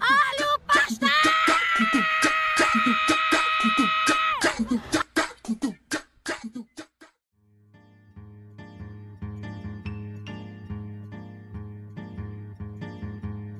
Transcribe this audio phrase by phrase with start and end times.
[0.00, 1.08] Olha o pastel!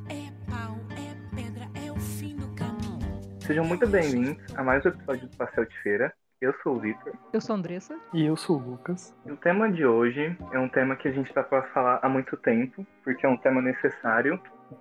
[0.09, 2.98] É pau, é pedra, é o fim do caminho.
[3.41, 6.12] Sejam muito bem-vindos a mais um episódio do Pastel de Feira.
[6.41, 7.12] Eu sou o Vitor.
[7.32, 7.98] Eu sou a Andressa.
[8.12, 9.14] E eu sou o Lucas.
[9.25, 12.09] E o tema de hoje é um tema que a gente está para falar há
[12.09, 14.39] muito tempo, porque é um tema necessário,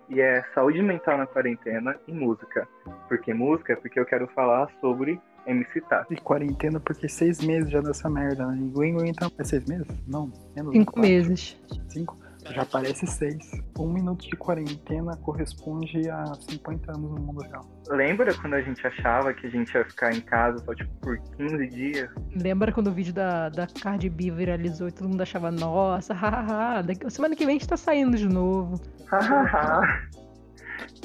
[0.09, 2.67] e é saúde mental na quarentena e música.
[3.07, 3.75] Por que música?
[3.77, 6.13] Porque eu quero falar sobre MC Tati.
[6.13, 8.57] E quarentena porque seis meses já dessa merda, né?
[8.61, 9.29] E Gwen Gwen tá...
[9.37, 9.87] É seis meses?
[10.07, 11.09] Não, menos Cinco quatro.
[11.09, 11.61] meses.
[11.89, 12.17] Cinco?
[12.51, 13.49] Já parece seis.
[13.79, 17.65] Um minuto de quarentena corresponde a 50 anos no mundo real.
[17.89, 21.17] Lembra quando a gente achava que a gente ia ficar em casa só tipo por
[21.37, 22.09] 15 dias?
[22.35, 26.81] Lembra quando o vídeo da, da Cardi B viralizou e todo mundo achava, nossa, hahaha,
[26.81, 28.79] daqui- semana que vem a gente tá saindo de novo.
[29.07, 29.81] Hahaha.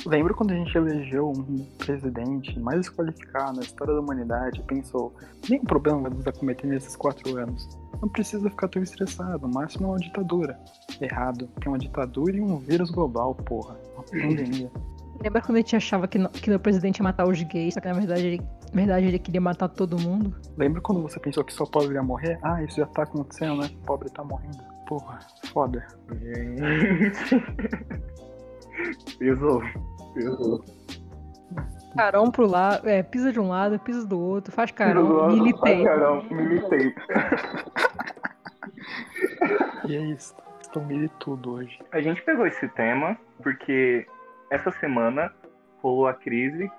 [0.07, 5.15] Lembra quando a gente elegeu um presidente mais desqualificado na história da humanidade e pensou,
[5.49, 7.69] nenhum problema vai nos acometer nesses quatro anos.
[8.01, 10.59] Não precisa ficar tão estressado, o máximo é uma ditadura.
[11.01, 13.77] Errado, tem uma ditadura e um vírus global, porra.
[13.95, 14.71] Uma pandemia.
[15.21, 17.81] Lembra quando a gente achava que, no, que o presidente ia matar os gays, só
[17.81, 20.33] que na verdade ele, na verdade ele queria matar todo mundo?
[20.57, 22.39] Lembra quando você pensou que só pobre ia morrer?
[22.43, 23.71] Ah, isso já tá acontecendo, né?
[23.83, 24.63] O pobre tá morrendo.
[24.87, 25.19] Porra,
[25.53, 25.85] foda.
[26.13, 27.43] Gente.
[29.19, 29.61] Pesou.
[30.15, 30.65] Pesou.
[31.95, 35.29] Carão pro lado, é, pisa de um lado, pisa do outro, faz carão, Pesou.
[35.31, 35.79] militei.
[35.79, 36.95] Ai, Carol, militei.
[39.87, 40.35] E é isso.
[40.61, 41.79] Estou meio tudo hoje.
[41.93, 44.07] A gente pegou esse tema porque
[44.51, 45.33] essa semana
[45.83, 46.71] rolou a crise,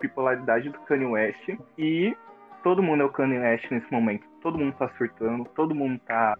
[0.00, 2.16] bipolaridade do Kanye West e
[2.62, 4.24] todo mundo é o Kanye West nesse momento.
[4.40, 6.38] Todo mundo tá surtando, todo mundo tá.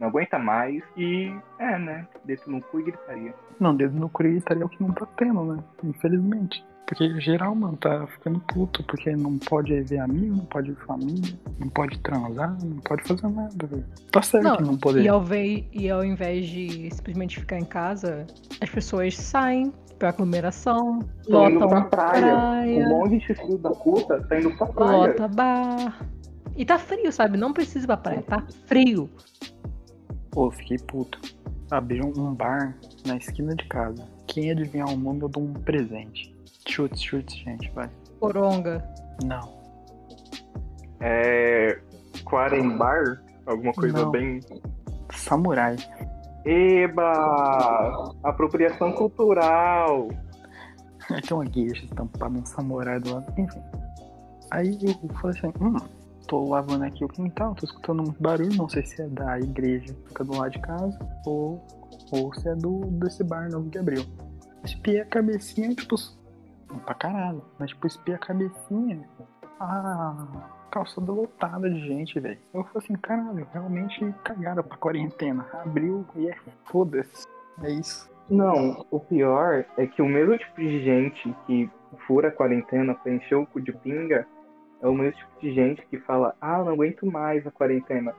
[0.00, 2.06] não aguenta mais e é, né?
[2.24, 3.34] Dedo no cu e gritaria.
[3.60, 5.62] Não, dedo no cu estaria o que não tá tendo, né?
[5.84, 6.64] Infelizmente.
[6.88, 11.34] Porque geral, mano, tá ficando puto, porque não pode ver amigo, não pode ver família,
[11.58, 13.84] não pode transar, não pode fazer nada, velho.
[14.10, 15.02] Tá certo Não, não, poder.
[15.02, 18.26] E ao, ve- e ao invés de simplesmente ficar em casa,
[18.58, 22.22] as pessoas saem pra aglomeração, Tô indo lotam pra praia.
[22.36, 24.96] praia, Um monte de filho da puta tá indo pra praia.
[25.08, 26.06] lota bar.
[26.56, 27.36] E tá frio, sabe?
[27.36, 29.10] Não precisa ir pra praia, tá frio.
[30.30, 31.20] Pô, fiquei puto.
[31.70, 32.74] Abriram um bar
[33.06, 34.02] na esquina de casa.
[34.26, 36.34] Quem adivinhar o nome, eu dou um presente.
[36.68, 37.90] Chutes, chutes, gente, vai.
[38.20, 38.82] Coronga.
[39.24, 39.58] Não.
[41.00, 41.80] É.
[42.24, 43.22] Quarembar?
[43.46, 44.10] Alguma coisa Não.
[44.10, 44.40] bem.
[45.14, 45.76] Samurai.
[46.44, 48.14] Eba!
[48.22, 50.08] Apropriação cultural!
[51.10, 53.60] Aí tem uma gueixa estampada, um samurai do lado, enfim.
[54.50, 55.76] Aí eu falei assim, hum,
[56.26, 59.92] tô lavando aqui o quintal, tô escutando muito barulho, não sei se é da igreja
[59.92, 61.62] que fica do lado de casa, ou,
[62.12, 64.04] ou se é do, desse bar novo que abriu.
[64.64, 65.96] Espiei a cabecinha, tipo,
[66.84, 69.08] pra caralho, mas tipo, espiei a cabecinha,
[69.60, 70.26] a
[70.70, 72.38] calçada lotada de gente, velho.
[72.52, 75.46] Eu falei assim, caralho, realmente cagaram pra quarentena.
[75.52, 76.36] Abriu e é
[76.66, 77.26] foda-se.
[77.62, 78.10] É isso.
[78.30, 81.70] Não, o pior é que o mesmo tipo de gente que
[82.06, 84.26] fura a quarentena pra encher o cu de pinga
[84.82, 88.14] é o mesmo tipo de gente que fala: Ah, não aguento mais a quarentena.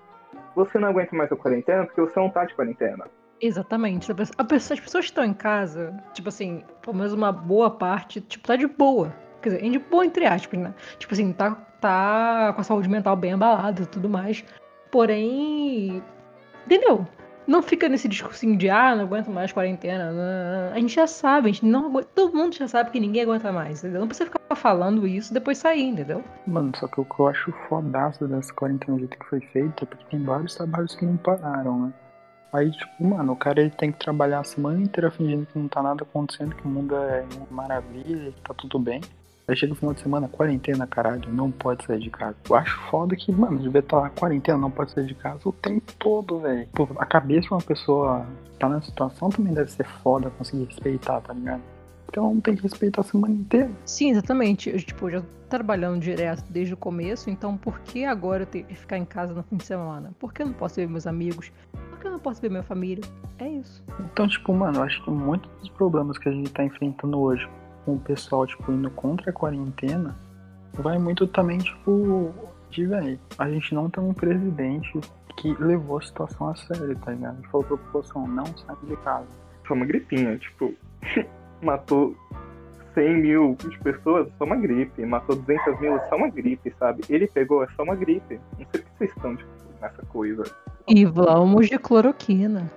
[0.56, 3.06] Você não aguenta mais a quarentena porque você não tá de quarentena.
[3.42, 4.12] Exatamente.
[4.12, 8.68] As pessoas estão em casa, tipo assim, pelo menos uma boa parte, tipo, tá de
[8.68, 9.14] boa.
[9.42, 10.74] Quer dizer, de boa entre aspas, né?
[10.98, 14.44] Tipo assim, tá, tá com a saúde mental bem abalada e tudo mais.
[14.92, 16.04] Porém,
[16.66, 17.08] entendeu?
[17.48, 20.12] Não fica nesse discursinho de, ah, não aguento mais quarentena.
[20.12, 20.74] não, não, não.
[20.74, 23.52] A gente já sabe, a gente não aguenta, todo mundo já sabe que ninguém aguenta
[23.52, 24.02] mais, entendeu?
[24.02, 26.24] Não precisa ficar falando isso e depois sair, entendeu?
[26.46, 29.88] Mano, só que o que eu acho fodaço dessa quarentena jeito que foi feita é
[29.88, 31.94] porque tem vários trabalhos que não pararam, né?
[32.52, 35.68] Aí, tipo, mano, o cara ele tem que trabalhar a semana inteira fingindo que não
[35.68, 39.02] tá nada acontecendo, que o mundo é maravilha, que tá tudo bem.
[39.48, 42.36] Aí chega o final de semana, quarentena, caralho, não pode sair de casa.
[42.48, 45.52] Eu acho foda que, mano, devia estar lá, quarentena, não pode sair de casa o
[45.52, 46.68] tempo todo, velho.
[47.00, 51.22] A cabeça de uma pessoa que tá nessa situação também deve ser foda conseguir respeitar,
[51.22, 51.62] tá ligado?
[52.10, 53.70] Então tem que respeitar a semana inteira.
[53.86, 54.70] Sim, exatamente.
[54.70, 58.66] Eu, tipo, já tô trabalhando direto desde o começo, então por que agora eu tenho
[58.66, 60.12] que ficar em casa no fim de semana?
[60.20, 61.52] Por que eu não posso ver meus amigos?
[61.72, 63.04] Por que eu não posso ver minha família?
[63.40, 63.84] É isso.
[64.12, 67.48] Então, tipo, mano, eu acho que muitos dos problemas que a gente tá enfrentando hoje
[67.86, 70.16] com o pessoal, tipo, indo contra a quarentena,
[70.74, 72.34] vai muito também, tipo,
[72.70, 75.00] de, velho, a gente não tem um presidente
[75.38, 77.40] que levou a situação a sério, tá ligado?
[77.40, 79.28] Ele falou pra população, não sai de casa.
[79.64, 80.74] Foi uma gripinha, tipo,
[81.62, 82.16] matou
[82.94, 85.06] 100 mil de pessoas, só uma gripe.
[85.06, 87.04] Matou 200 mil, só uma gripe, sabe?
[87.10, 88.40] Ele pegou, é só uma gripe.
[88.58, 89.50] Não sei por que vocês estão, tipo,
[89.82, 90.44] nessa coisa.
[90.88, 92.72] E vamos de cloroquina.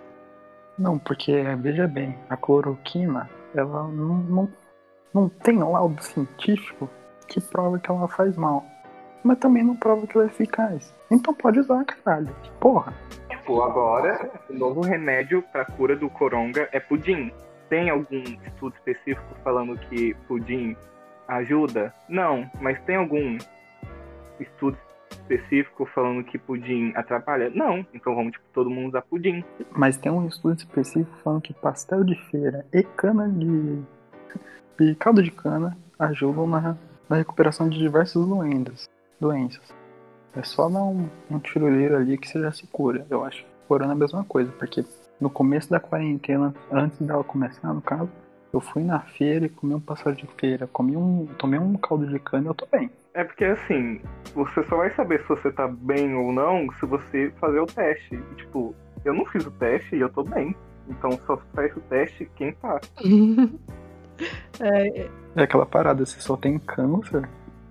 [0.78, 4.48] Não, porque, veja bem, a cloroquina, ela não, não,
[5.12, 6.88] não tem laudo científico
[7.28, 8.64] que prova que ela faz mal.
[9.24, 10.92] Mas também não prova que ela é eficaz.
[11.10, 12.34] Então pode usar, caralho.
[12.58, 12.92] Porra.
[13.28, 17.32] Tipo, agora, o novo remédio pra cura do coronga é pudim.
[17.72, 20.76] Tem algum estudo específico falando que pudim
[21.26, 21.94] ajuda?
[22.06, 23.38] Não, mas tem algum
[24.38, 24.76] estudo
[25.10, 27.48] específico falando que pudim atrapalha?
[27.48, 27.78] Não.
[27.94, 29.42] Então vamos, tipo, todo mundo usar pudim.
[29.70, 33.82] Mas tem um estudo específico falando que pastel de feira e cana de.
[34.78, 36.76] e caldo de cana ajudam na,
[37.08, 38.90] na recuperação de diversas doenças.
[39.18, 39.74] doenças.
[40.36, 43.06] É só dar um, um tiroleiro ali que você já se cura.
[43.08, 44.84] Eu acho que corona é a mesma coisa, porque
[45.22, 48.10] no começo da quarentena, antes dela começar, no caso,
[48.52, 51.26] eu fui na feira e comi um pastel de feira, comi um.
[51.38, 52.90] tomei um caldo de cana e eu tô bem.
[53.14, 54.00] É porque assim,
[54.34, 58.16] você só vai saber se você tá bem ou não se você fazer o teste.
[58.16, 58.74] E, tipo,
[59.04, 60.56] eu não fiz o teste e eu tô bem.
[60.88, 62.80] Então só faz o teste quem tá.
[64.60, 67.28] É, É aquela parada, você só tem câncer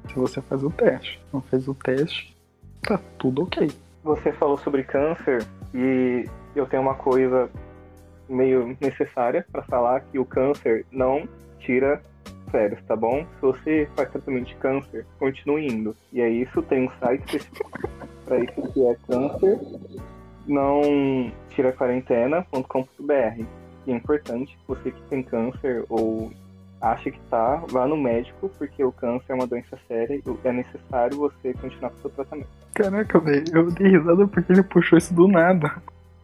[0.07, 1.21] se você faz o teste.
[1.31, 2.36] Não fez o teste,
[2.81, 3.69] tá tudo ok.
[4.04, 7.50] Você falou sobre câncer e eu tenho uma coisa
[8.30, 11.27] meio necessária pra falar que o câncer não
[11.59, 12.01] tira
[12.50, 13.25] férias, tá bom?
[13.36, 15.95] Se você faz tratamento de câncer, continue indo.
[16.12, 17.89] E é isso, tem um site específico
[18.25, 19.59] pra isso que é câncer
[20.48, 23.45] não tira quarentena.com.br.
[23.88, 26.31] E é importante você que tem câncer ou
[26.80, 30.51] acha que tá, vá no médico, porque o câncer é uma doença séria e é
[30.51, 32.50] necessário você continuar com o seu tratamento.
[32.74, 35.81] Caraca, velho, eu dei risada porque ele puxou isso do nada.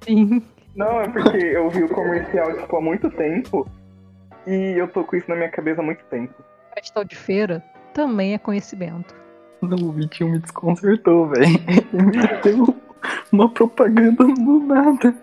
[0.08, 0.42] Sim.
[0.76, 3.68] Não, é porque eu vi o comercial tipo, há muito tempo
[4.46, 6.34] e eu tô com isso na minha cabeça há muito tempo.
[6.74, 7.64] Pastel de feira
[7.94, 9.16] também é conhecimento.
[9.62, 11.46] Não, o Vitinho me desconcertou, velho.
[11.94, 12.76] Ele me deu
[13.32, 15.16] uma propaganda do nada.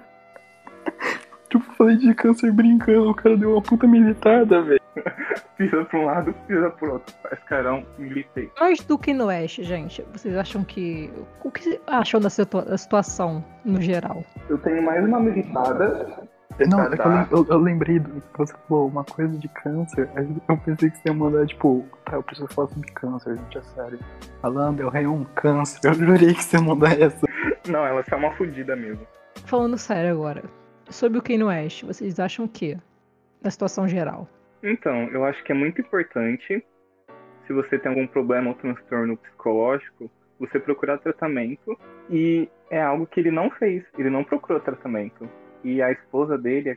[1.48, 4.82] Tipo, falei de câncer brincando, o cara deu uma puta militada, velho.
[5.56, 7.14] Pisa pra um lado, pisa pro outro.
[7.22, 8.50] Faz carão, militei.
[8.58, 11.12] Mas do que no Oeste, gente, vocês acham que.
[11.44, 14.24] O que vocês acham da, situa- da situação no geral?
[14.48, 16.24] Eu tenho mais uma militada.
[16.68, 17.28] Não, Tá, é que eu, tá.
[17.32, 20.08] eu- eu lembrei do que você falou, uma coisa de câncer.
[20.14, 23.58] aí Eu pensei que você ia mandar, tipo, tá, eu preciso falar sobre câncer, gente,
[23.58, 23.98] é sério.
[24.40, 25.80] Falando, eu rei um câncer.
[25.88, 27.26] Eu jurei que você ia mandar essa.
[27.68, 29.04] Não, ela é uma fudida mesmo.
[29.46, 30.42] Falando sério agora,
[30.88, 32.76] sobre o Kanye West, vocês acham o quê?
[33.42, 34.28] Da situação geral.
[34.64, 36.64] Então, eu acho que é muito importante,
[37.46, 41.78] se você tem algum problema ou transtorno psicológico, você procurar tratamento.
[42.10, 43.84] E é algo que ele não fez.
[43.98, 45.28] Ele não procurou tratamento.
[45.62, 46.76] E a esposa dele, a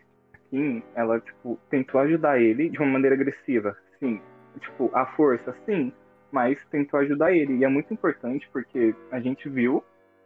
[0.49, 3.77] Kim, ela, tipo, tentou ajudar ele de uma maneira agressiva.
[3.99, 4.21] Sim.
[4.59, 5.93] Tipo, à força, sim.
[6.29, 7.55] Mas tentou ajudar ele.
[7.57, 9.83] E é muito importante porque a gente viu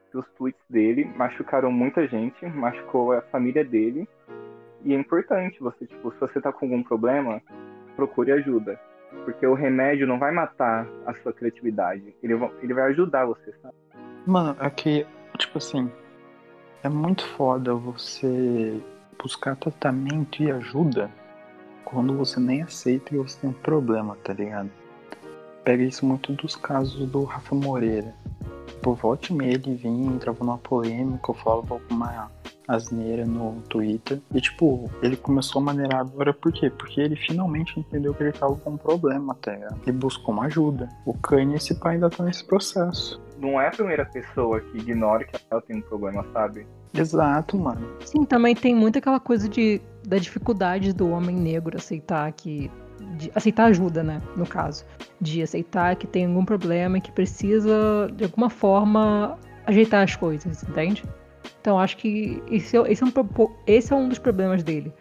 [0.10, 4.08] que os tweets dele machucaram muita gente, machucou a família dele.
[4.84, 7.42] E é importante você, tipo, se você tá com algum problema,
[7.96, 8.80] procure ajuda.
[9.26, 12.16] Porque o remédio não vai matar a sua criatividade.
[12.24, 13.76] Ele, ele vai ajudar você, sabe?
[14.26, 15.06] Mano, é que,
[15.38, 15.92] tipo assim,
[16.84, 18.82] é muito foda você
[19.22, 21.12] buscar tratamento e ajuda
[21.86, 24.72] quando você nem aceita que você tem um problema, tá ligado?
[25.64, 28.14] Pega isso muito dos casos do Rafa Moreira.
[28.68, 32.32] Tipo, volte e meia ele vinha, entrava numa polêmica, eu falava alguma
[32.68, 34.20] asneira no Twitter.
[34.34, 36.70] E tipo, ele começou a maneirar agora por quê?
[36.70, 39.80] Porque ele finalmente entendeu que ele tava com um problema, tá ligado?
[39.86, 40.90] E buscou uma ajuda.
[41.06, 43.22] O Kanye, esse pai ainda tá nesse processo.
[43.38, 46.66] Não é a primeira pessoa que ignora que ela tem um problema, sabe?
[46.94, 47.88] Exato, mano.
[48.06, 52.70] Sim, também tem muito aquela coisa de, da dificuldade do homem negro aceitar que.
[53.18, 54.22] De aceitar ajuda, né?
[54.36, 54.86] No caso.
[55.20, 60.64] De aceitar que tem algum problema e que precisa, de alguma forma, ajeitar as coisas,
[60.64, 61.04] entende?
[61.60, 63.12] Então acho que esse, é- esse, é um,
[63.68, 64.92] esse é um dos problemas dele.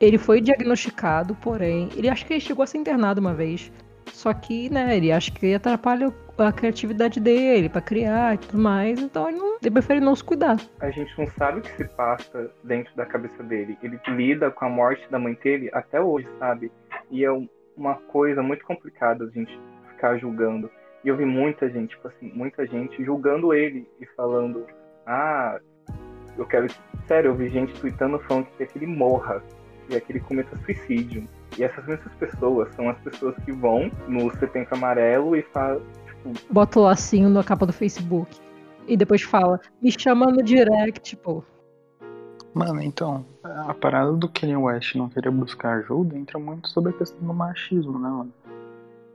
[0.00, 3.72] Ele foi diagnosticado, porém, ele acha que ele chegou a ser internado uma vez.
[4.12, 9.00] Só que, né, ele acha que atrapalha a criatividade dele pra criar e tudo mais.
[9.00, 10.56] Então ele, não, ele prefere não se cuidar.
[10.80, 13.76] A gente não sabe o que se passa dentro da cabeça dele.
[13.82, 16.70] Ele lida com a morte da mãe dele até hoje, sabe?
[17.10, 19.58] E é um- uma coisa muito complicada a gente
[19.90, 20.70] ficar julgando.
[21.04, 24.66] E eu vi muita gente, tipo assim, muita gente julgando ele e falando:
[25.06, 25.58] Ah,
[26.36, 26.66] eu quero.
[27.06, 29.40] Sério, eu vi gente tweetando falando que quer que ele morra,
[29.86, 31.26] que quer que ele cometa suicídio.
[31.56, 36.52] E essas mesmas pessoas são as pessoas que vão no Setembro Amarelo e falam, tipo,
[36.52, 38.36] bota o lacinho na capa do Facebook.
[38.86, 41.44] E depois fala, me chama no direct, tipo.
[42.54, 46.94] Mano, então, a parada do Kanye West não querer buscar ajuda entra muito sobre a
[46.94, 48.32] questão do machismo, né, mano?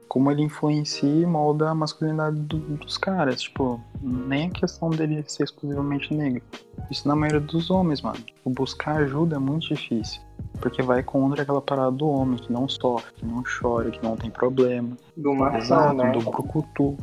[0.07, 3.41] como ele influencia e molda a masculinidade do- dos caras.
[3.41, 6.43] Tipo, nem a questão dele ser exclusivamente negro.
[6.91, 8.19] Isso na maioria dos homens, mano.
[8.19, 10.21] Tipo, buscar ajuda é muito difícil.
[10.61, 14.15] Porque vai contra aquela parada do homem que não sofre, que não chora, que não
[14.15, 14.95] tem problema.
[15.17, 16.11] Do Exato, né?
[16.11, 16.95] do brucutu.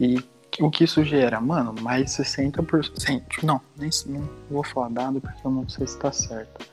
[0.00, 0.18] E
[0.60, 1.40] o que isso gera?
[1.40, 3.42] Mano, mais 60%.
[3.42, 6.66] Não, nem não vou falar dado porque eu não sei se tá certo.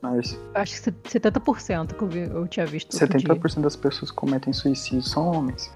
[0.00, 2.92] Mas Acho que 70% que eu, vi, eu tinha visto.
[2.92, 3.28] outro dia.
[3.28, 5.72] 70% das pessoas que cometem suicídio são homens.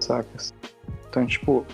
[0.00, 0.52] Sacas?
[1.08, 1.64] Então, tipo,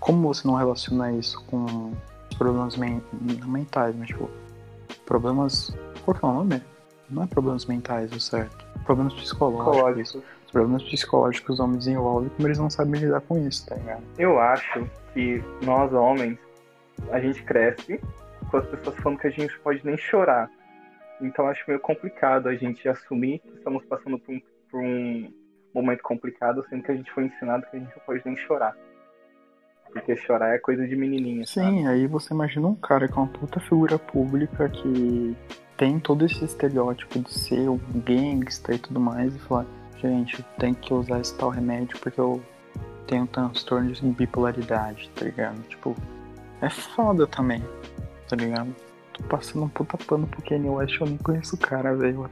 [0.00, 1.92] como você não relaciona isso com
[2.36, 4.28] problemas men não mentais, mas tipo,
[5.06, 5.72] problemas.
[6.04, 6.62] Qual que é o nome?
[7.08, 8.66] Não é problemas mentais, o certo.
[8.84, 9.72] Problemas psicológicos.
[9.74, 10.37] Psicológicos.
[10.48, 13.74] Os problemas psicológicos que os homens desenvolvem, como eles não sabem lidar com isso, tá
[13.74, 14.02] ligado?
[14.18, 16.38] Eu acho que nós homens,
[17.12, 18.00] a gente cresce
[18.50, 20.50] com as pessoas falando que a gente pode nem chorar.
[21.20, 24.40] Então acho meio complicado a gente assumir que estamos passando por um,
[24.70, 25.30] por um
[25.74, 28.74] momento complicado, sendo que a gente foi ensinado que a gente não pode nem chorar.
[29.92, 31.46] Porque chorar é coisa de menininha.
[31.46, 31.66] sabe?
[31.66, 35.36] Sim, aí você imagina um cara que é uma puta figura pública que
[35.76, 39.66] tem todo esse estereótipo de ser um gangsta e tudo mais e falar,
[40.00, 42.42] gente, tem que usar esse tal remédio porque eu
[43.06, 45.60] tenho transtorno de bipolaridade, tá ligado?
[45.68, 45.96] Tipo,
[46.60, 47.62] é foda também,
[48.28, 48.74] tá ligado?
[49.12, 52.28] Tô passando um puta pano pro Kanye West, eu nem conheço o cara, velho.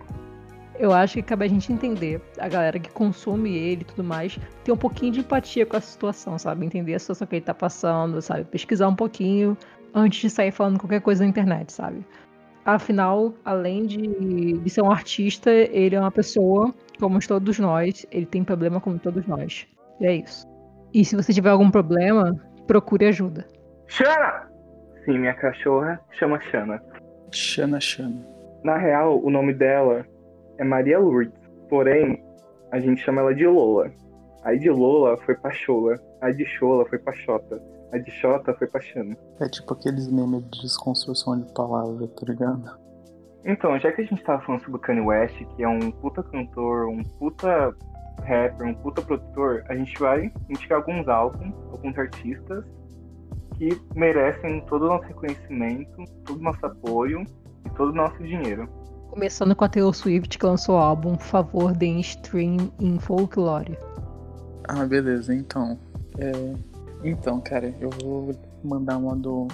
[0.78, 4.38] Eu acho que cabe a gente entender, a galera que consome ele e tudo mais,
[4.62, 6.66] ter um pouquinho de empatia com a situação, sabe?
[6.66, 8.44] Entender a situação que ele tá passando, sabe?
[8.44, 9.56] Pesquisar um pouquinho
[9.94, 12.04] antes de sair falando qualquer coisa na internet, sabe?
[12.66, 18.26] Afinal, além de, de ser um artista, ele é uma pessoa, como todos nós, ele
[18.26, 19.68] tem problema como todos nós.
[20.00, 20.44] E é isso.
[20.92, 22.35] E se você tiver algum problema,
[22.66, 23.46] procure ajuda.
[23.87, 24.50] Xana!
[25.04, 26.82] Sim, minha cachorra chama Xana.
[27.32, 28.26] Xana Xana.
[28.64, 30.04] Na real, o nome dela
[30.58, 31.38] é Maria Lourdes.
[31.68, 32.20] Porém,
[32.73, 33.92] a gente chama ela de Lola.
[34.42, 35.94] Aí de Lola foi pra Chola.
[36.20, 37.62] Aí de Chola foi pra Xota.
[37.92, 39.16] Aí de Xota foi pra Xana.
[39.40, 42.86] É tipo aqueles memes de desconstrução de palavra, tá ligado?
[43.44, 46.22] Então, já que a gente tava falando sobre o Kanye West, que é um puta
[46.22, 47.72] cantor, um puta
[48.24, 52.64] rapper, um puta produtor, a gente vai indicar alguns álbuns, alguns artistas
[53.56, 57.24] que merecem todo o nosso reconhecimento, todo o nosso apoio
[57.64, 58.68] e todo o nosso dinheiro.
[59.10, 63.78] Começando com a Taylor Swift, que lançou o álbum Por Favor, Deem Stream em Folklore.
[64.68, 65.78] Ah, beleza, então.
[66.18, 66.32] É,
[67.04, 68.34] Então, cara, eu vou
[68.64, 69.46] mandar uma do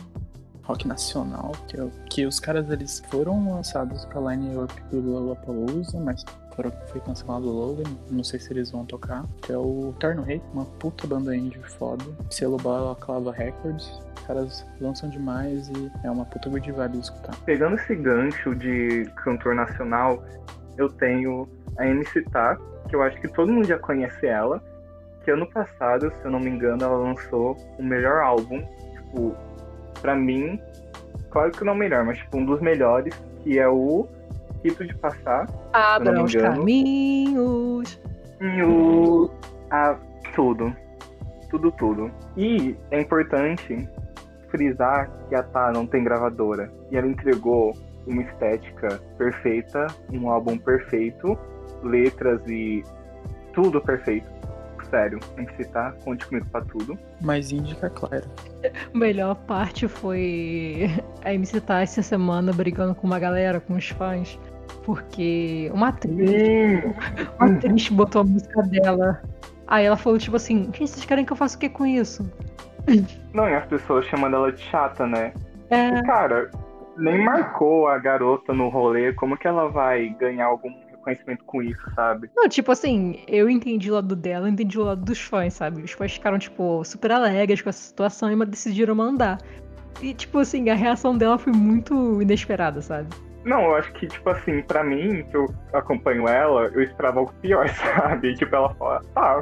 [0.63, 5.99] rock nacional, que, é o- que os caras eles foram lançados pra line-up do Lollapalooza,
[6.01, 10.23] mas foram, foi cancelado o não sei se eles vão tocar, que é o Terno
[10.23, 16.11] Rei, uma puta banda indie foda, selo Balaclava Records, os caras lançam demais e é
[16.11, 17.35] uma puta good vibe de escutar.
[17.45, 20.23] Pegando esse gancho de cantor nacional,
[20.79, 22.57] eu tenho a MC Tá,
[22.89, 24.63] que eu acho que todo mundo já conhece ela,
[25.25, 28.63] que ano passado, se eu não me engano, ela lançou o melhor álbum,
[28.93, 29.35] tipo,
[30.01, 30.61] pra mim,
[31.31, 34.07] claro que não o melhor, mas tipo, um dos melhores, que é o
[34.65, 38.01] Rito de Passar, Abra os caminhos.
[38.41, 39.31] e o...
[39.71, 39.97] a
[40.35, 40.75] tudo.
[41.51, 42.11] Tudo, tudo.
[42.37, 43.89] E é importante
[44.49, 46.71] frisar que a Tá não tem gravadora.
[46.91, 47.73] E ela entregou
[48.07, 51.39] uma estética perfeita, um álbum perfeito,
[51.83, 52.83] letras e
[53.53, 54.31] tudo perfeito.
[54.93, 56.99] Sério, tem que citar, conte comigo pra tudo.
[57.23, 58.25] Mas indica claro.
[58.95, 60.91] A melhor parte foi
[61.25, 64.39] a MC Tá essa semana brigando com uma galera, com os fãs.
[64.85, 66.85] Porque uma atriz,
[67.39, 69.23] uma atriz botou a música dela.
[69.67, 72.31] Aí ela falou, tipo assim, gente, vocês querem que eu faça o que com isso?
[73.33, 75.33] Não, e as pessoas chamando ela de chata, né?
[75.71, 76.51] É, E, cara,
[76.99, 80.71] nem marcou a garota no rolê, como que ela vai ganhar algum
[81.03, 82.31] reconhecimento com isso, sabe?
[82.37, 85.83] Não, tipo assim, eu entendi o lado dela, eu entendi o lado dos fãs, sabe?
[85.83, 89.39] Os fãs ficaram, tipo, super alegres com essa situação e decidiram mandar.
[90.01, 93.09] E, tipo assim, a reação dela foi muito inesperada, sabe?
[93.45, 97.33] Não, eu acho que, tipo assim, pra mim, que eu acompanho ela, eu esperava algo
[97.43, 98.35] pior, sabe?
[98.35, 99.41] Tipo, ela fala, tá,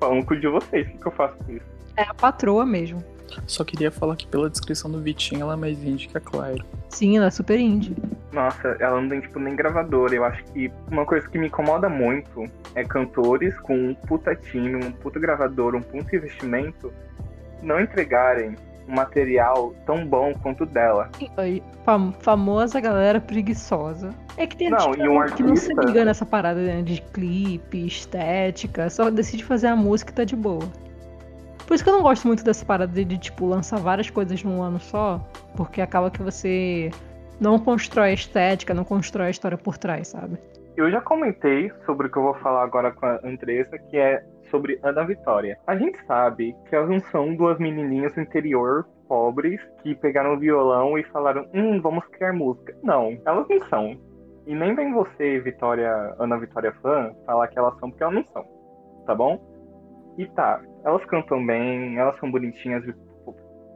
[0.00, 1.66] falando com o de vocês, o que, que eu faço com isso?
[1.96, 3.02] É a patroa mesmo.
[3.46, 6.64] Só queria falar que pela descrição do Vitinho ela é mais indie que a Clairo.
[6.88, 7.96] Sim, ela é super indie.
[8.32, 10.14] Nossa, ela não tem, tipo, nem gravadora.
[10.14, 14.74] Eu acho que uma coisa que me incomoda muito é cantores com um puta time,
[14.76, 16.92] um puta gravador, um puta investimento,
[17.62, 18.56] não entregarem
[18.88, 21.10] um material tão bom quanto o dela.
[21.20, 24.10] E, fam- famosa galera preguiçosa.
[24.36, 26.80] É que tem Não, artista e um que não se artista- liga nessa parada né,
[26.82, 30.66] de clipe, estética, só decide fazer a música e tá de boa.
[31.66, 34.42] Por isso que eu não gosto muito dessa parada de, de, tipo, lançar várias coisas
[34.42, 35.20] num ano só,
[35.54, 36.90] porque acaba que você
[37.42, 40.38] não constrói a estética, não constrói a história por trás, sabe?
[40.74, 44.24] eu já comentei sobre o que eu vou falar agora com a Andressa, que é
[44.50, 45.58] sobre Ana Vitória.
[45.66, 50.38] A gente sabe que elas não são duas menininhas do interior pobres que pegaram o
[50.38, 52.74] violão e falaram, hum, vamos criar música.
[52.82, 54.00] Não, elas não são.
[54.46, 58.24] E nem vem você, Vitória, Ana Vitória fã, falar que elas são porque elas não
[58.32, 58.44] são.
[59.06, 59.38] Tá bom?
[60.16, 62.82] E tá, elas cantam bem, elas são bonitinhas,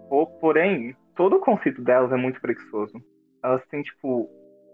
[0.09, 2.95] po- porém, todo o conceito delas é muito preguiçoso.
[3.47, 4.29] Elas têm, tipo,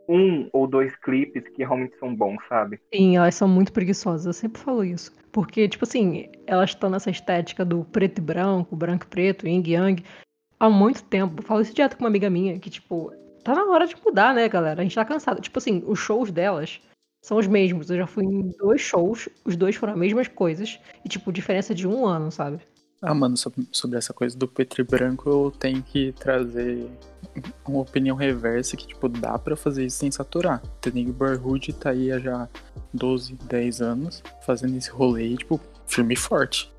[0.08, 2.80] um ou dois clipes que realmente são bons, sabe?
[2.92, 5.12] Sim, elas são muito preguiçosas, eu sempre falo isso.
[5.30, 9.62] Porque, tipo assim, elas estão nessa estética do preto e branco, branco e preto, yin
[9.66, 10.02] e yang,
[10.58, 11.42] há muito tempo.
[11.42, 13.12] Eu falo isso direto com uma amiga minha, que, tipo,
[13.44, 14.80] tá na hora de mudar, né, galera?
[14.80, 15.42] A gente tá cansado.
[15.42, 16.80] Tipo assim, os shows delas
[17.22, 17.90] são os mesmos.
[17.90, 21.74] Eu já fui em dois shows, os dois foram as mesmas coisas, e, tipo, diferença
[21.74, 22.58] de um ano, sabe?
[23.02, 26.88] Ah, mano, sobre, sobre essa coisa do Petri Branco, eu tenho que trazer
[27.66, 30.62] uma opinião reversa que, tipo, dá pra fazer isso sem saturar.
[30.80, 32.48] Tenig Barhood tá aí há já
[32.94, 36.72] 12, 10 anos fazendo esse rolê, tipo, firme e forte.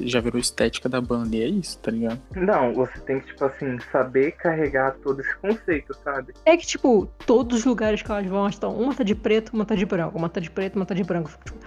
[0.00, 2.20] Já virou estética da banda e é isso, tá ligado?
[2.34, 6.34] Não, você tem que, tipo assim, saber carregar todo esse conceito, sabe?
[6.44, 8.74] É que, tipo, todos os lugares que elas vão, elas estão.
[8.74, 10.16] Uma tá de preto, uma tá de branco.
[10.16, 11.30] Uma tá de preto, uma tá de branco.
[11.44, 11.65] Tipo.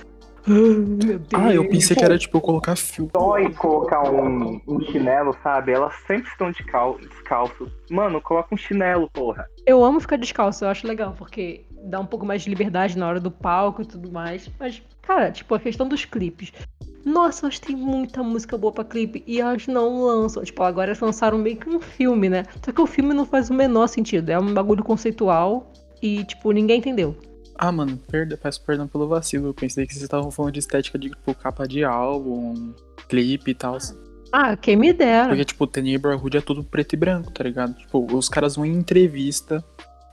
[0.49, 1.21] "Ah, Meu Deus.
[1.33, 3.09] Ah, eu pensei que era, tipo, eu colocar fio.
[3.13, 5.71] Dói colocar um, um chinelo, sabe?
[5.71, 7.71] Elas sempre estão de cal descalço.
[7.89, 9.45] Mano, coloca um chinelo, porra.
[9.65, 13.07] Eu amo ficar descalço, eu acho legal, porque dá um pouco mais de liberdade na
[13.07, 14.49] hora do palco e tudo mais.
[14.59, 16.51] Mas, cara, tipo, a questão dos clipes.
[17.05, 20.43] Nossa, elas têm muita música boa pra clipe e elas não lançam.
[20.43, 22.43] Tipo, agora elas lançaram meio que um filme, né?
[22.63, 24.29] Só que o filme não faz o menor sentido.
[24.29, 27.15] É um bagulho conceitual e, tipo, ninguém entendeu.
[27.61, 29.47] Ah, mano, perda, peço perdão pelo vacilo.
[29.47, 32.73] Eu pensei que vocês estavam falando de estética de, tipo, capa de álbum,
[33.09, 33.77] clipe e tal.
[34.31, 35.27] Ah, quem me dera.
[35.27, 37.73] Porque, tipo, The Neighborhood é tudo preto e branco, tá ligado?
[37.73, 39.61] Tipo, os caras vão em entrevista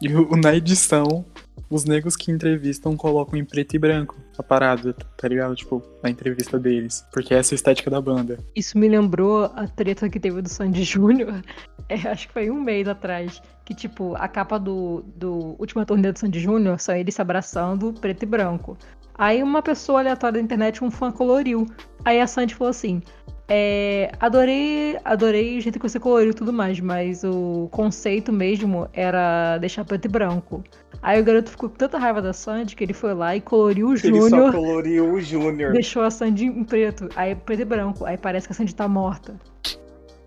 [0.02, 1.24] e na edição,
[1.70, 5.54] os negros que entrevistam colocam em preto e branco a parada, tá ligado?
[5.54, 7.06] Tipo, na entrevista deles.
[7.12, 8.38] Porque essa é a estética da banda.
[8.54, 11.42] Isso me lembrou a treta que teve do Sandy Júnior.
[11.88, 13.40] É, acho que foi um mês atrás.
[13.64, 17.92] Que, tipo, a capa do, do última turnê do Sandy Júnior são eles se abraçando,
[17.92, 18.76] preto e branco.
[19.18, 21.66] Aí uma pessoa aleatória da internet, um fã, coloriu.
[22.04, 23.02] Aí a Sandy falou assim:
[23.48, 28.88] é, adorei, adorei o jeito que você coloriu e tudo mais, mas o conceito mesmo
[28.92, 30.64] era deixar preto e branco.
[31.00, 33.88] Aí o garoto ficou com tanta raiva da Sandy que ele foi lá e coloriu
[33.88, 35.72] o Júnior, coloriu o Júnior.
[35.72, 37.08] deixou a Sandy em preto.
[37.14, 38.04] Aí preto e branco.
[38.04, 39.38] Aí parece que a Sandy tá morta.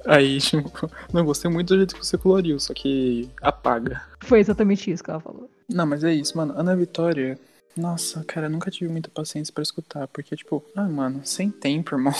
[0.05, 0.71] Aí, tipo,
[1.11, 4.01] não gostei muito do jeito que você coloriu, só que apaga.
[4.21, 5.49] Foi exatamente isso que ela falou.
[5.67, 6.53] Não, mas é isso, mano.
[6.55, 7.37] Ana Vitória.
[7.75, 10.07] Nossa, cara, eu nunca tive muita paciência pra escutar.
[10.07, 12.13] Porque, tipo, ah, mano, sem tempo, irmão.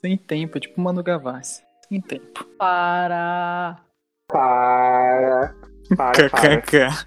[0.00, 1.62] Sem tempo, é tipo Mano Gavassi.
[1.88, 2.44] Sem tempo.
[2.58, 3.76] Para.
[4.28, 5.54] Para.
[5.96, 6.30] Para.
[6.30, 7.06] KKK.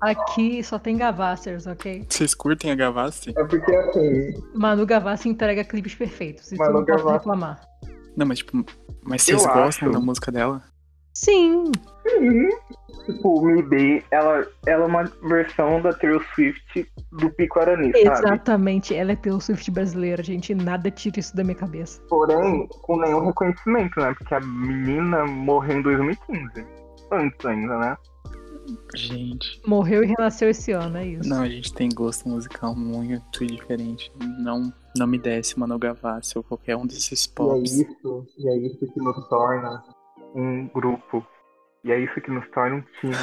[0.00, 2.04] Aqui só tem Gavassers, ok?
[2.08, 3.32] Vocês curtem a Gavassi?
[3.36, 6.46] É porque assim, Manu Gavassi entrega clipes perfeitos.
[6.50, 7.18] Isso Manu não posso Gavassi.
[7.18, 7.60] reclamar.
[8.16, 8.64] Não, mas tipo,
[9.04, 9.90] mas vocês Eu gostam acho.
[9.92, 10.60] da música dela?
[11.14, 11.70] Sim,
[13.04, 13.48] tipo, o
[14.10, 18.08] ela, ela é uma versão da Taylor Swift do Pico Arani, sabe?
[18.08, 18.94] exatamente.
[18.94, 20.54] Ela é pelo Swift brasileira, gente.
[20.54, 22.00] Nada tira isso da minha cabeça.
[22.08, 24.14] Porém, com nenhum reconhecimento, né?
[24.18, 26.66] Porque a menina morreu em 2015.
[27.10, 27.96] Antes ainda, né?
[28.94, 29.60] Gente.
[29.66, 31.28] Morreu e renasceu esse ano, é isso.
[31.28, 34.12] Não, a gente tem gosto musical muito diferente.
[34.38, 37.72] Não, não me desce Mano Gavassi ou qualquer um desses E é pops.
[37.72, 39.82] isso, e é isso que nos torna
[40.34, 41.26] um grupo.
[41.84, 43.14] E é isso que nos torna um time.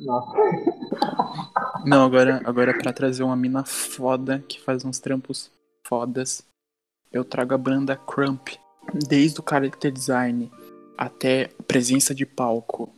[0.00, 0.36] Nossa.
[1.84, 5.50] Não, agora, agora pra trazer uma mina foda que faz uns trampos
[5.86, 6.42] fodas,
[7.12, 8.48] eu trago a banda Crump.
[9.08, 10.50] Desde o character design
[10.96, 12.92] até presença de palco,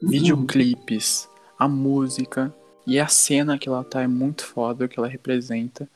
[0.00, 2.54] videoclipes, a música
[2.86, 5.88] e a cena que ela tá é muito foda, o que ela representa.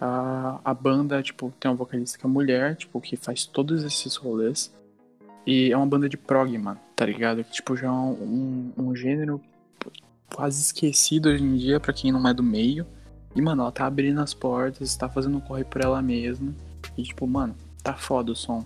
[0.00, 4.16] A, a banda, tipo, tem uma vocalista que é mulher, tipo, que faz todos esses
[4.16, 4.74] rolês.
[5.46, 7.44] E é uma banda de prog, mano, tá ligado?
[7.44, 9.40] Que, tipo, já é um, um, um gênero
[10.34, 12.86] quase esquecido hoje em dia pra quem não é do meio.
[13.34, 16.52] E, mano, ela tá abrindo as portas, tá fazendo correr por ela mesma.
[16.96, 18.64] E, tipo, mano, tá foda o som.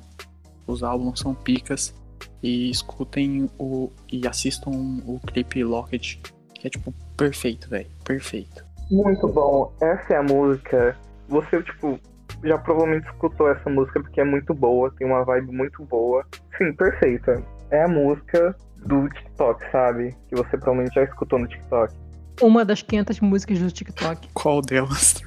[0.67, 1.95] Os álbuns são picas.
[2.43, 3.91] E escutem o.
[4.11, 6.19] E assistam o clipe Locket,
[6.55, 7.89] que é, tipo, perfeito, velho.
[8.05, 8.65] Perfeito.
[8.91, 9.73] Muito bom.
[9.81, 10.97] Essa é a música.
[11.29, 11.99] Você, tipo,
[12.45, 16.25] já provavelmente escutou essa música porque é muito boa, tem uma vibe muito boa.
[16.57, 17.43] Sim, perfeita.
[17.71, 20.17] É a música do TikTok, sabe?
[20.29, 21.93] Que você provavelmente já escutou no TikTok.
[22.41, 24.29] Uma das 500 músicas do TikTok.
[24.33, 25.23] Qual delas?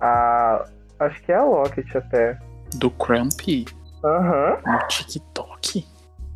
[0.00, 0.64] A.
[0.98, 2.38] Acho que é a Locket até.
[2.76, 3.66] Do Crumpy?
[4.04, 4.58] Aham.
[4.66, 5.86] No TikTok?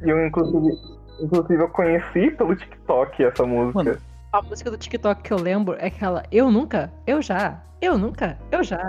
[0.00, 0.78] Eu, inclusive,
[1.20, 3.84] inclusive, eu conheci pelo TikTok essa música.
[3.84, 3.98] Mano,
[4.34, 8.36] A música do TikTok que eu lembro é aquela Eu nunca, eu já, eu nunca,
[8.50, 8.80] eu já.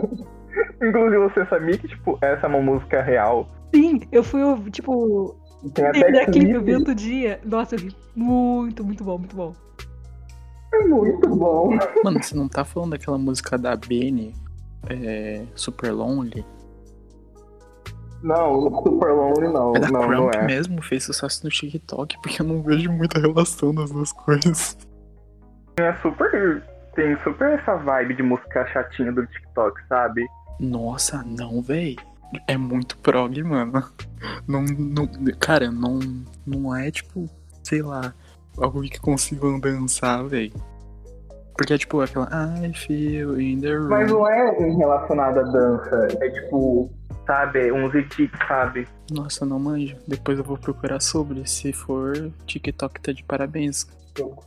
[0.82, 3.46] Inclusive, você sabia que, tipo, essa é uma música real?
[3.74, 5.36] Sim, eu fui, tipo,
[5.74, 6.78] Tem Tem até clipe eu vi clipe.
[6.78, 7.40] outro dia.
[7.44, 7.94] Nossa, eu vi.
[8.16, 9.52] Muito, muito bom, muito bom.
[10.72, 11.76] É muito bom.
[12.02, 14.34] Mano, você não tá falando daquela música da Benny,
[14.88, 16.42] é, Super Lonely?
[18.24, 19.76] Não, Super Lonely não.
[19.76, 20.46] É da não, não Crump é.
[20.46, 20.80] mesmo?
[20.80, 24.78] Fez sucesso no TikTok, porque eu não vejo muita relação das duas coisas.
[25.76, 26.62] É super.
[26.94, 30.24] Tem super essa vibe de música chatinha do TikTok, sabe?
[30.58, 31.96] Nossa, não, véi.
[32.48, 33.84] É muito prog, mano.
[34.48, 35.06] Não, não,
[35.38, 35.98] cara, não,
[36.46, 37.28] não é tipo,
[37.62, 38.14] sei lá,
[38.56, 40.50] algo que consigam dançar, véi.
[41.56, 42.28] Porque é tipo aquela
[42.62, 43.88] I feel in the room.
[43.88, 46.08] Mas não é relacionado à dança.
[46.20, 46.90] É tipo,
[47.26, 48.88] sabe, uns edits, sabe?
[49.10, 49.96] Nossa, não manjo.
[50.06, 51.48] Depois eu vou procurar sobre.
[51.48, 53.86] Se for, TikTok tá de parabéns.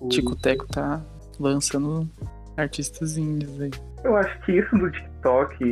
[0.09, 1.01] Tico Teco tá
[1.39, 2.09] lançando
[2.57, 3.71] artistas indies aí.
[4.03, 5.71] Eu acho que isso do TikTok,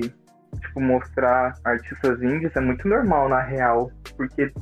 [0.61, 3.91] tipo, mostrar artistas indies é muito normal na real.
[4.15, 4.53] Porque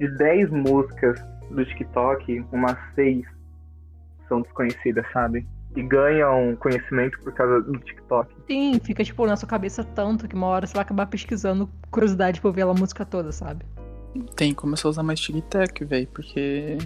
[0.00, 3.24] de 10 músicas do TikTok, umas 6
[4.28, 5.46] são desconhecidas, sabe?
[5.76, 8.32] E ganham conhecimento por causa do TikTok.
[8.46, 12.40] Sim, fica, tipo, na sua cabeça tanto que uma hora você vai acabar pesquisando curiosidade
[12.40, 13.64] pra ouvir a música toda, sabe?
[14.36, 16.78] Tem que começar a usar mais TikTok, velho, porque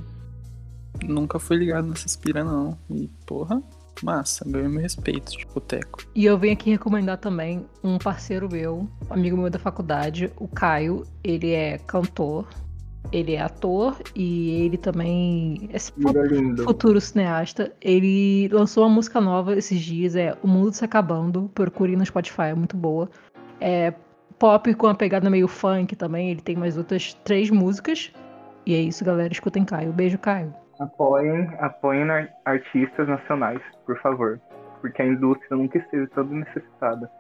[1.05, 2.79] nunca fui ligado nessa inspira não.
[2.91, 3.63] E, porra,
[4.03, 6.05] massa, ganhou meu respeito, tipo, Teco.
[6.15, 10.49] E eu venho aqui recomendar também um parceiro meu, um amigo meu da faculdade, o
[10.49, 11.05] Caio.
[11.23, 12.49] Ele é cantor,
[13.11, 16.65] ele é ator e ele também é Lindo, lindo.
[16.65, 17.73] futuro cineasta.
[17.81, 21.51] Ele lançou uma música nova esses dias, é O Mundo Se Acabando.
[21.55, 23.09] Procure no Spotify, é muito boa.
[23.61, 23.93] É
[24.39, 26.31] pop com uma pegada meio funk também.
[26.31, 28.13] Ele tem mais outras três músicas.
[28.67, 29.33] E é isso, galera.
[29.33, 29.93] Escutem Caio.
[29.93, 30.53] Beijo, Caio.
[30.79, 34.39] Apoiem, apoiem ar- artistas nacionais, por favor.
[34.81, 37.11] Porque a indústria nunca esteve tão necessitada.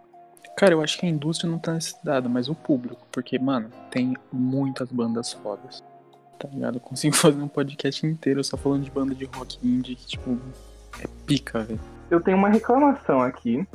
[0.56, 3.06] Cara, eu acho que a indústria não tá necessitada, mas o público.
[3.12, 5.84] Porque, mano, tem muitas bandas fodas.
[6.38, 6.76] Tá ligado?
[6.76, 10.38] Eu consigo fazer um podcast inteiro só falando de banda de rock indie que, tipo,
[11.02, 11.80] é pica, velho.
[12.10, 13.66] Eu tenho uma reclamação aqui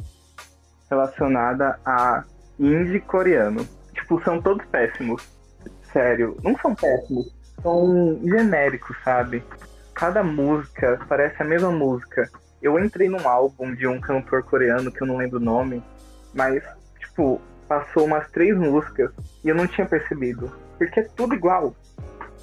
[0.89, 2.23] relacionada a
[2.60, 3.67] indie coreano.
[3.93, 5.23] Tipo, são todos péssimos.
[5.91, 9.43] Sério, não são péssimos, são genéricos, sabe?
[9.93, 12.30] Cada música parece a mesma música.
[12.62, 15.84] Eu entrei num álbum de um cantor coreano que eu não lembro o nome,
[16.34, 16.63] mas,
[17.00, 19.12] tipo, passou umas três músicas
[19.43, 20.52] e eu não tinha percebido.
[20.78, 21.76] Porque é tudo igual.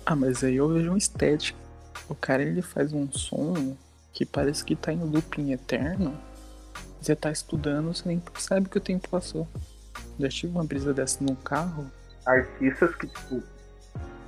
[0.06, 1.58] Ah, mas aí eu vejo uma estética.
[2.08, 3.76] O cara ele faz um som
[4.12, 6.14] que parece que tá em looping eterno.
[7.00, 9.48] Você tá estudando, você nem percebe que o tempo passou.
[10.18, 11.90] Já tive uma brisa dessa no carro.
[12.26, 13.42] artistas que, tipo,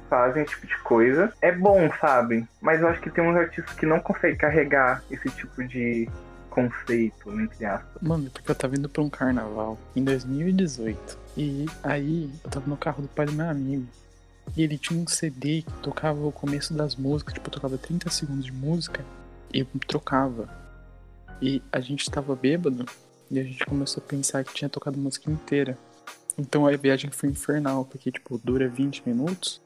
[0.08, 1.32] fazem esse tipo de coisa.
[1.40, 2.46] É bom, sabe?
[2.60, 6.08] Mas eu acho que tem uns artistas que não conseguem carregar esse tipo de
[6.52, 8.02] conceito, entre aspas.
[8.02, 11.18] Mano, porque eu tava indo pra um carnaval em 2018.
[11.36, 13.86] E aí eu tava no carro do pai do meu amigo.
[14.56, 18.44] E ele tinha um CD que tocava o começo das músicas, tipo, tocava 30 segundos
[18.44, 19.04] de música
[19.52, 20.48] e trocava.
[21.40, 22.84] E a gente tava bêbado
[23.30, 25.78] e a gente começou a pensar que tinha tocado a música inteira.
[26.36, 29.60] Então a viagem foi infernal, porque, tipo, dura 20 minutos.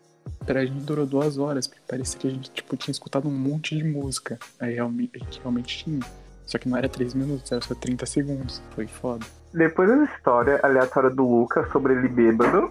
[0.44, 3.76] Pra gente durou duas horas, porque parecia que a gente, tipo, tinha escutado um monte
[3.76, 4.38] de música.
[4.58, 6.00] Aí realmente, realmente tinha.
[6.46, 8.62] Só que não era 3 minutos, era só 30 segundos.
[8.74, 9.26] Foi foda.
[9.52, 12.70] Depois dessa história aleatória do Lucas sobre ele bêbado,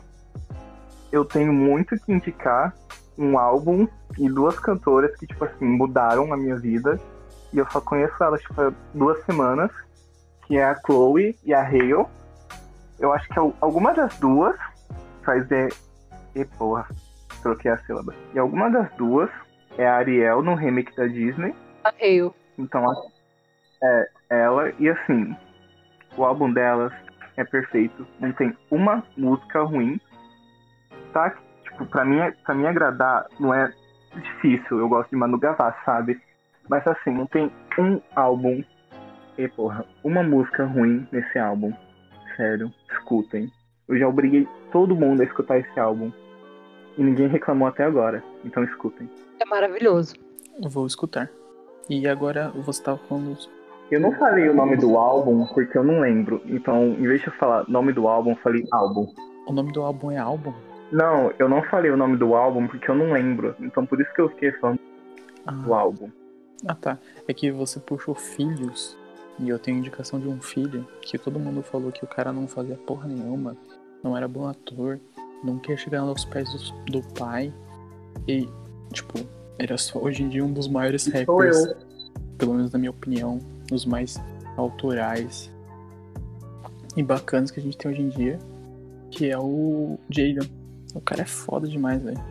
[1.11, 2.73] eu tenho muito que indicar
[3.17, 6.99] um álbum e duas cantoras que, tipo assim, mudaram a minha vida.
[7.53, 9.71] E eu só conheço elas, tipo, há duas semanas,
[10.45, 12.05] que é a Chloe e a Hale.
[12.99, 14.55] Eu acho que al- alguma das duas
[15.23, 15.69] faz de...
[16.35, 16.85] E porra,
[17.41, 18.13] troquei a sílaba.
[18.33, 19.29] E alguma das duas
[19.77, 21.53] é a Ariel no remake da Disney.
[21.83, 22.33] Arreio.
[22.57, 23.14] Então, a-
[23.83, 24.71] é ela.
[24.79, 25.35] E assim,
[26.17, 26.93] o álbum delas
[27.37, 28.05] é perfeito.
[28.19, 29.99] Não tem uma música ruim.
[31.13, 31.35] Tá?
[31.63, 33.71] Tipo, pra mim, pra mim agradar não é
[34.15, 34.79] difícil.
[34.79, 36.21] Eu gosto de Manu Gavassi, sabe?
[36.69, 38.63] Mas assim, não tem um álbum.
[39.37, 41.73] E porra, uma música ruim nesse álbum.
[42.35, 43.51] Sério, escutem.
[43.87, 46.11] Eu já obriguei todo mundo a escutar esse álbum.
[46.97, 48.23] E ninguém reclamou até agora.
[48.43, 49.09] Então escutem.
[49.39, 50.15] É maravilhoso.
[50.61, 51.29] Eu vou escutar.
[51.89, 53.37] E agora você tava falando.
[53.91, 56.41] Eu não falei o nome do álbum porque eu não lembro.
[56.45, 59.07] Então, em vez de eu falar nome do álbum, eu falei álbum.
[59.47, 60.53] O nome do álbum é álbum?
[60.91, 63.55] Não, eu não falei o nome do álbum porque eu não lembro.
[63.59, 64.79] Então, por isso que eu fiquei falando
[65.63, 66.09] do Ah, álbum.
[66.67, 66.97] ah, tá.
[67.27, 68.97] É que você puxou filhos.
[69.37, 72.47] E eu tenho indicação de um filho que todo mundo falou que o cara não
[72.47, 73.55] fazia porra nenhuma.
[74.03, 74.99] Não era bom ator.
[75.43, 77.53] Não queria chegar aos pés do, do pai.
[78.27, 78.47] E,
[78.93, 79.19] tipo,
[79.59, 81.75] era só hoje em dia um dos maiores rappers.
[82.37, 83.39] pelo menos na minha opinião,
[83.71, 84.21] os mais
[84.57, 85.51] autorais
[86.95, 88.39] e bacanas que a gente tem hoje em dia,
[89.11, 90.49] que é o Jaden.
[90.93, 92.21] O cara é foda demais, velho.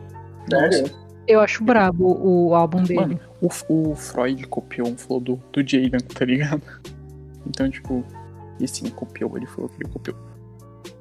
[0.48, 0.90] Sério?
[1.26, 3.00] Eu acho brabo o álbum dele.
[3.00, 6.62] Mano, o, o Freud copiou um flow do, do Jaden, tá ligado?
[7.46, 8.04] Então, tipo,
[8.60, 10.16] e sim, copiou, ele falou que ele copiou.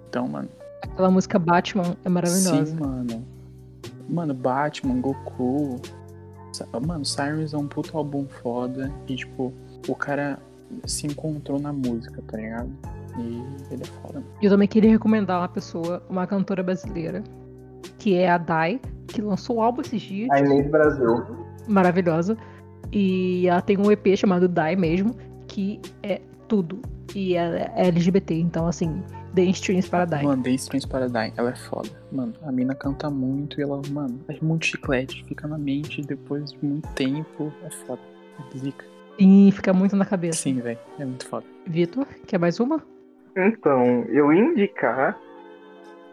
[0.10, 0.50] Então, mano.
[0.82, 2.66] Aquela música Batman é maravilhosa.
[2.66, 3.26] Sim, mano.
[4.10, 5.82] Mano, Batman, Goku.
[6.86, 8.92] Mano, Sirens é um puto álbum foda.
[9.08, 9.54] E, tipo,
[9.88, 10.40] o cara
[10.86, 12.70] se encontrou na música, tá ligado?
[13.18, 14.24] E ele é foda.
[14.42, 17.24] E eu também queria recomendar uma pessoa, uma cantora brasileira,
[18.00, 21.24] que é a Dai, que lançou o álbum esses dias, A Inês Brasil.
[21.68, 22.38] maravilhosa.
[22.92, 25.16] E ela tem um EP chamado Dai mesmo,
[25.48, 26.80] que é tudo.
[27.16, 30.24] E ela é LGBT, então assim, deem streams para a Dai.
[30.24, 31.90] Mano, The Strings Paradigm, ela é foda.
[32.12, 36.52] Mano, a mina canta muito e ela, mano, faz muito chiclete, fica na mente depois
[36.52, 37.52] de muito tempo.
[37.64, 38.02] É foda.
[38.54, 38.86] É zica.
[39.18, 40.44] E fica muito na cabeça.
[40.44, 40.80] Sim, velho.
[41.00, 41.46] É muito foda.
[41.66, 42.82] Vitor, quer mais uma?
[43.36, 45.18] Então, eu ia indicar,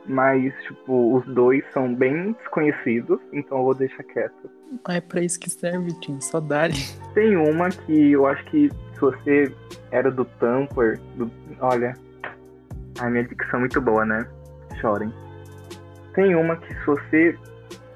[0.07, 4.51] mas, tipo, os dois são bem desconhecidos, então eu vou deixar quieto.
[4.85, 6.21] Ah, é pra isso que serve, Tim.
[6.21, 6.69] Só dá
[7.15, 9.53] Tem uma que eu acho que se você
[9.91, 11.31] era do Tumblr, do...
[11.61, 11.95] olha,
[13.01, 14.27] a minha dicção é muito boa, né?
[14.81, 15.13] Chorem.
[16.15, 17.39] Tem uma que se você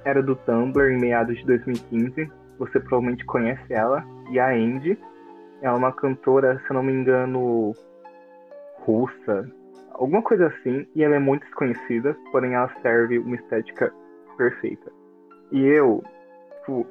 [0.05, 4.99] era do Tumblr em meados de 2015, você provavelmente conhece ela, e a Andy.
[5.63, 7.73] É uma cantora, se eu não me engano,
[8.81, 9.51] russa,
[9.93, 13.93] alguma coisa assim, e ela é muito desconhecida, porém ela serve uma estética
[14.37, 14.93] perfeita.
[15.51, 16.03] E eu,
[16.61, 16.87] tipo,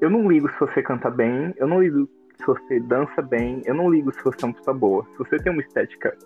[0.00, 3.74] eu não ligo se você canta bem, eu não ligo se você dança bem, eu
[3.74, 5.04] não ligo se você é uma pessoa boa.
[5.12, 6.16] Se você tem uma estética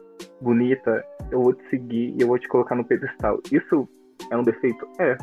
[0.40, 3.40] bonita, eu vou te seguir e eu vou te colocar no pedestal.
[3.50, 3.88] Isso
[4.30, 4.86] é um defeito?
[4.98, 5.16] É.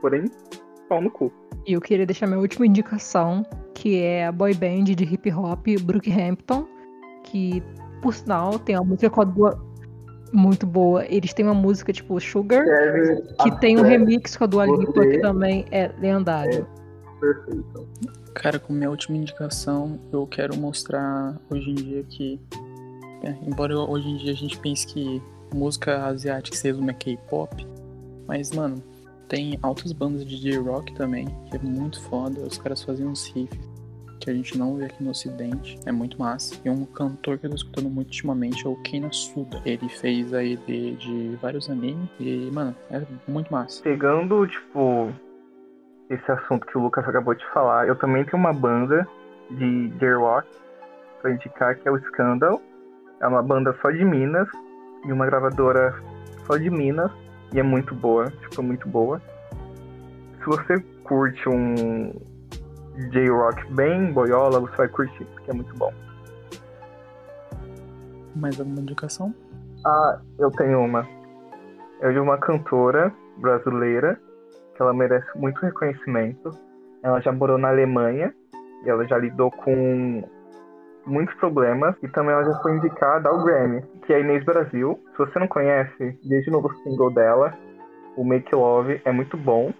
[0.00, 0.24] Porém,
[0.94, 1.32] pau no cu.
[1.66, 5.66] E eu queria deixar minha última indicação, que é a boy band de hip hop
[5.82, 6.66] Brookhampton,
[7.24, 7.62] que,
[8.00, 9.58] por sinal, tem uma música com a Dua...
[10.32, 11.04] muito boa.
[11.06, 12.64] Eles têm uma música tipo Sugar,
[13.42, 16.66] que tem um remix com a Dua Lipa, que também é lendário.
[17.20, 17.88] Perfeito.
[18.34, 22.40] Cara, com minha última indicação, eu quero mostrar hoje em dia que,
[23.22, 25.22] é, embora hoje em dia a gente pense que
[25.54, 27.66] música asiática se resume a K-pop,
[28.26, 28.82] mas, mano,
[29.28, 32.40] tem altas bandas de J-rock também, que é muito foda.
[32.40, 33.74] Os caras fazem uns riffs
[34.20, 36.54] que a gente não vê aqui no ocidente, é muito massa.
[36.64, 39.60] E um cantor que eu tô escutando muito ultimamente é o Kena Suda.
[39.66, 43.82] Ele fez a ED de vários animes e, mano, é muito massa.
[43.82, 45.12] Pegando, tipo,
[46.08, 49.06] esse assunto que o Lucas acabou de falar, eu também tenho uma banda
[49.50, 50.48] de J-Rock
[51.20, 52.62] pra indicar, que é o Scandal.
[53.20, 54.48] É uma banda só de Minas
[55.06, 55.94] e uma gravadora
[56.46, 57.10] só de Minas
[57.54, 59.22] e é muito boa, tipo, muito boa.
[60.40, 62.12] Se você curte um
[63.12, 65.92] J-Rock bem boiola, você vai curtir, porque é muito bom.
[68.34, 69.32] Mais alguma indicação?
[69.86, 71.06] Ah, eu tenho uma.
[72.00, 74.20] É de uma cantora brasileira
[74.74, 76.50] que ela merece muito reconhecimento.
[77.04, 78.34] Ela já morou na Alemanha
[78.84, 80.24] e ela já lidou com
[81.06, 84.98] muitos problemas e também ela já foi indicada ao Grammy, que é Inês Brasil.
[85.12, 87.52] Se você não conhece, desde o novo single dela,
[88.16, 89.72] o Make Love é muito bom.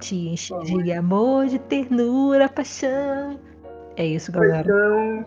[0.00, 3.38] Te enche de amor, de ternura, paixão.
[3.96, 4.64] É isso, galera.
[4.64, 5.26] Paixão,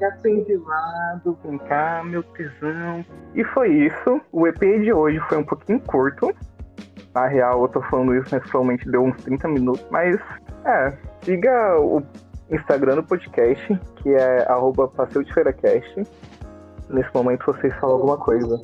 [0.00, 3.04] já tem de lado, vem cá, meu tesão.
[3.34, 4.20] E foi isso.
[4.32, 6.34] O EP de hoje foi um pouquinho curto.
[7.14, 9.86] Na real, eu tô falando isso, mas provavelmente deu uns 30 minutos.
[9.90, 10.18] Mas,
[10.64, 12.02] é, siga o
[12.50, 16.04] Instagram do podcast, que é arroba Passeio de FeiraCast.
[16.88, 18.60] Nesse momento vocês falam alguma coisa.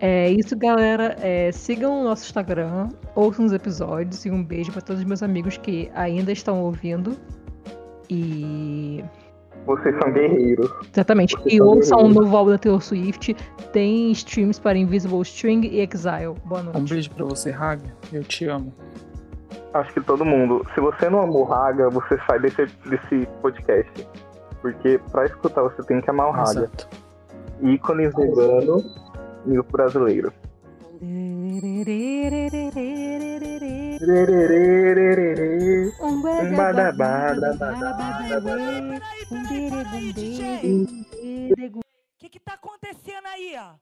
[0.00, 1.16] É isso, galera.
[1.20, 5.22] É, sigam o nosso Instagram, ouçam os episódios e um beijo para todos os meus
[5.22, 7.16] amigos que ainda estão ouvindo.
[8.10, 9.04] E.
[9.66, 10.70] Vocês são guerreiros.
[10.92, 11.36] Exatamente.
[11.36, 12.24] Vocês E são ouçam o guerreiros.
[12.24, 13.36] novo álbum da Taylor Swift.
[13.72, 16.34] Tem streams para Invisible String e Exile.
[16.44, 16.92] Boa Um noite.
[16.94, 17.84] beijo pra você, Raga.
[18.12, 18.72] Eu te amo.
[19.74, 20.66] Acho que todo mundo.
[20.74, 24.08] Se você não amou Raga, você sai desse, desse podcast.
[24.62, 26.50] Porque pra escutar você tem que amar o Raga.
[26.50, 26.88] Exato.
[27.62, 28.82] Ícone vegano
[29.46, 30.32] e o brasileiro.
[36.00, 36.22] Um
[41.74, 41.82] O
[42.18, 43.74] que que tá acontecendo aí, ó?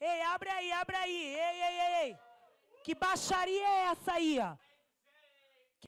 [0.00, 1.10] Ei, abre aí, abre aí.
[1.12, 2.16] Ei, ei, ei, ei.
[2.84, 4.54] Que baixaria é essa aí, ó?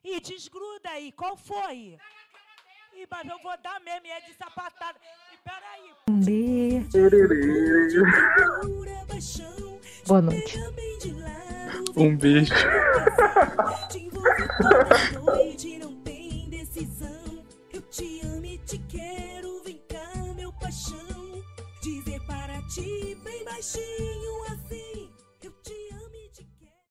[0.02, 1.12] Ih, desgruda aí.
[1.12, 1.96] Qual foi?
[2.94, 4.98] Ih, mas eu vou dar mesmo, e é de sapatada.
[5.32, 5.94] E peraí.
[6.08, 6.20] Um.
[10.06, 10.58] Boa noite.
[11.96, 12.54] Um beijo.
[23.60, 25.09] Baixinho assim.